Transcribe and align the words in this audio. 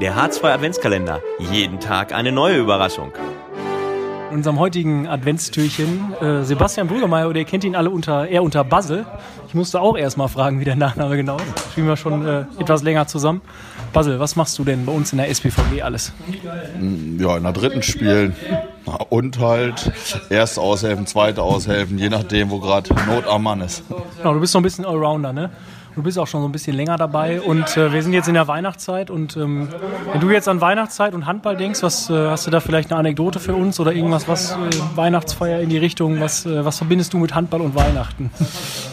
Der 0.00 0.14
H2 0.14 0.44
Adventskalender. 0.52 1.22
Jeden 1.38 1.80
Tag 1.80 2.12
eine 2.12 2.30
neue 2.30 2.58
Überraschung. 2.58 3.12
In 4.30 4.36
unserem 4.36 4.58
heutigen 4.58 5.08
Adventstürchen 5.08 6.12
äh, 6.20 6.42
Sebastian 6.42 6.86
Brüggemeier, 6.86 7.30
oder 7.30 7.38
ihr 7.38 7.46
kennt 7.46 7.64
ihn 7.64 7.74
alle 7.74 7.88
unter, 7.88 8.28
eher 8.28 8.42
unter 8.42 8.62
Basel. 8.62 9.06
Ich 9.48 9.54
musste 9.54 9.80
auch 9.80 9.96
erst 9.96 10.18
mal 10.18 10.28
fragen, 10.28 10.60
wie 10.60 10.64
der 10.64 10.76
Nachname 10.76 11.16
genau 11.16 11.38
ist. 11.38 11.72
Spielen 11.72 11.86
wir 11.86 11.96
schon 11.96 12.26
äh, 12.26 12.44
etwas 12.58 12.82
länger 12.82 13.06
zusammen. 13.06 13.40
Basel, 13.94 14.20
was 14.20 14.36
machst 14.36 14.58
du 14.58 14.64
denn 14.64 14.84
bei 14.84 14.92
uns 14.92 15.12
in 15.12 15.18
der 15.18 15.30
SPVG 15.30 15.80
alles? 15.80 16.12
Ja, 17.18 17.36
in 17.38 17.42
der 17.42 17.52
dritten 17.52 17.82
spielen. 17.82 18.36
Und 19.08 19.38
halt 19.38 19.92
erste 20.30 20.60
aushelfen, 20.60 21.06
zweite 21.06 21.42
aushelfen, 21.42 21.98
je 21.98 22.08
nachdem, 22.08 22.50
wo 22.50 22.60
gerade 22.60 22.94
Not 23.06 23.26
am 23.26 23.42
Mann 23.42 23.60
ist. 23.60 23.82
Genau, 24.18 24.34
du 24.34 24.40
bist 24.40 24.52
so 24.52 24.60
ein 24.60 24.62
bisschen 24.62 24.84
Allrounder, 24.84 25.32
ne? 25.32 25.50
Du 25.96 26.02
bist 26.02 26.18
auch 26.18 26.26
schon 26.26 26.42
so 26.42 26.48
ein 26.48 26.52
bisschen 26.52 26.76
länger 26.76 26.98
dabei 26.98 27.40
und 27.40 27.74
äh, 27.78 27.90
wir 27.90 28.02
sind 28.02 28.12
jetzt 28.12 28.28
in 28.28 28.34
der 28.34 28.46
Weihnachtszeit 28.46 29.08
und 29.08 29.34
ähm, 29.38 29.70
wenn 30.12 30.20
du 30.20 30.30
jetzt 30.30 30.46
an 30.46 30.60
Weihnachtszeit 30.60 31.14
und 31.14 31.24
Handball 31.24 31.56
denkst, 31.56 31.82
was 31.82 32.10
äh, 32.10 32.28
hast 32.28 32.46
du 32.46 32.50
da 32.50 32.60
vielleicht 32.60 32.90
eine 32.90 33.00
Anekdote 33.00 33.40
für 33.40 33.54
uns 33.54 33.80
oder 33.80 33.94
irgendwas, 33.94 34.28
was 34.28 34.50
äh, 34.50 34.56
Weihnachtsfeier 34.94 35.60
in 35.60 35.70
die 35.70 35.78
Richtung, 35.78 36.20
was, 36.20 36.44
äh, 36.44 36.66
was 36.66 36.76
verbindest 36.76 37.14
du 37.14 37.18
mit 37.18 37.34
Handball 37.34 37.62
und 37.62 37.74
Weihnachten? 37.74 38.30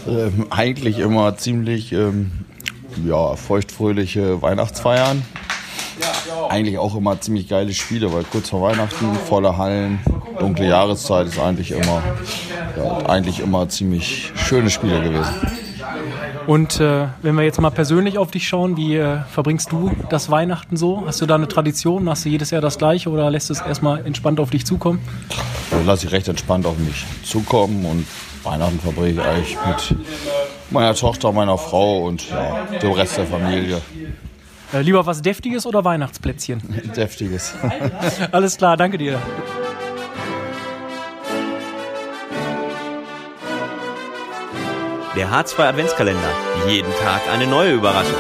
Ähm, 0.08 0.48
eigentlich 0.50 1.00
immer 1.00 1.36
ziemlich 1.36 1.92
ähm, 1.92 2.32
ja, 3.06 3.36
feuchtfröhliche 3.36 4.42
Weihnachtsfeiern. 4.42 5.24
Eigentlich 6.50 6.78
auch 6.78 6.96
immer 6.96 7.20
ziemlich 7.20 7.48
geile 7.48 7.74
Spiele, 7.74 8.12
weil 8.14 8.24
kurz 8.24 8.50
vor 8.50 8.62
Weihnachten, 8.62 9.16
volle 9.28 9.58
Hallen, 9.58 10.00
dunkle 10.40 10.68
Jahreszeit 10.68 11.28
ist 11.28 11.40
eigentlich 11.40 11.72
immer, 11.72 12.02
ja, 12.78 12.98
eigentlich 13.08 13.40
immer 13.40 13.70
ziemlich 13.70 14.32
schöne 14.36 14.70
Spiele 14.70 15.02
gewesen. 15.02 15.34
Und 16.48 16.80
äh, 16.82 17.08
wenn 17.22 17.36
wir 17.36 17.44
jetzt 17.44 17.60
mal 17.62 17.70
persönlich 17.70 18.18
auf 18.18 18.32
dich 18.32 18.48
schauen, 18.48 18.76
wie 18.76 18.98
äh, 18.98 19.20
verbringst 19.32 19.72
du 19.72 19.92
das 20.10 20.30
Weihnachten 20.30 20.76
so? 20.76 21.04
Hast 21.06 21.22
du 21.22 21.26
da 21.26 21.36
eine 21.36 21.48
Tradition? 21.48 22.04
Machst 22.04 22.26
du 22.26 22.30
jedes 22.30 22.52
Jahr 22.52 22.62
das 22.62 22.78
gleiche 22.78 23.10
oder 23.10 23.30
lässt 23.30 23.50
es 23.50 23.62
erstmal 23.62 24.06
entspannt 24.06 24.40
auf 24.40 24.50
dich 24.50 24.66
zukommen? 24.66 25.00
Da 25.72 25.80
lasse 25.86 26.08
ich 26.08 26.12
recht 26.12 26.28
entspannt 26.28 26.66
auf 26.66 26.78
mich 26.78 27.06
zukommen 27.24 27.86
und 27.86 28.06
Weihnachten 28.44 28.80
verbringe 28.80 29.12
ich 29.12 29.22
eigentlich 29.22 29.58
mit 29.66 29.98
meiner 30.70 30.94
Tochter, 30.96 31.32
meiner 31.32 31.58
Frau 31.58 32.04
und 32.06 32.30
ja, 32.30 32.66
dem 32.82 32.92
Rest 32.92 33.18
der 33.18 33.26
Familie. 33.26 33.82
Äh, 34.74 34.82
lieber 34.82 35.06
was 35.06 35.22
Deftiges 35.22 35.66
oder 35.66 35.84
Weihnachtsplätzchen? 35.86 36.62
Deftiges. 36.96 37.54
Alles 38.32 38.58
klar, 38.58 38.76
danke 38.76 38.98
dir. 38.98 39.22
Der 45.16 45.30
H2 45.30 45.60
Adventskalender. 45.60 46.30
Jeden 46.68 46.92
Tag 47.04 47.22
eine 47.32 47.46
neue 47.46 47.74
Überraschung. 47.74 48.18